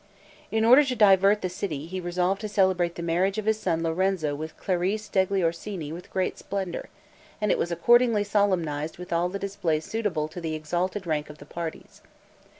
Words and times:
In 0.49 0.65
order 0.65 0.83
to 0.83 0.95
divert 0.95 1.43
the 1.43 1.47
city, 1.47 1.85
he 1.85 1.99
resolved 1.99 2.41
to 2.41 2.49
celebrate 2.49 2.95
the 2.95 3.03
marriage 3.03 3.37
of 3.37 3.45
his 3.45 3.59
son 3.59 3.83
Lorenzo 3.83 4.33
with 4.33 4.57
Clarice 4.57 5.07
degli 5.07 5.43
Orsini 5.43 5.91
with 5.93 6.09
great 6.09 6.39
splendor; 6.39 6.89
and 7.39 7.51
it 7.51 7.59
was 7.59 7.71
accordingly 7.71 8.23
solemnized 8.23 8.97
with 8.97 9.13
all 9.13 9.29
the 9.29 9.37
display 9.37 9.79
suitable 9.79 10.27
to 10.29 10.41
the 10.41 10.55
exalted 10.55 11.05
rank 11.05 11.29
of 11.29 11.37
the 11.37 11.45
parties. 11.45 12.01